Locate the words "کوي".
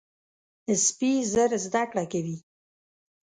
2.11-2.37